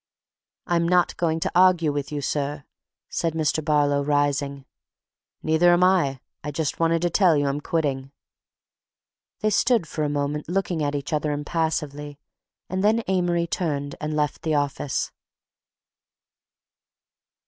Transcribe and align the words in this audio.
"I'm 0.65 0.87
not 0.87 1.15
going 1.17 1.39
to 1.41 1.51
argue 1.53 1.93
with 1.93 2.11
you, 2.11 2.21
sir," 2.21 2.63
said 3.07 3.35
Mr. 3.35 3.63
Barlow 3.63 4.03
rising. 4.03 4.65
"Neither 5.43 5.71
am 5.73 5.83
I. 5.83 6.21
I 6.43 6.49
just 6.49 6.79
wanted 6.79 7.03
to 7.03 7.11
tell 7.11 7.37
you 7.37 7.45
I'm 7.45 7.61
quitting." 7.61 8.11
They 9.41 9.51
stood 9.51 9.87
for 9.87 10.03
a 10.03 10.09
moment 10.09 10.49
looking 10.49 10.81
at 10.81 10.95
each 10.95 11.13
other 11.13 11.31
impassively 11.31 12.17
and 12.67 12.83
then 12.83 13.03
Amory 13.07 13.45
turned 13.45 13.93
and 14.01 14.15
left 14.15 14.41
the 14.41 14.55
office. 14.55 15.11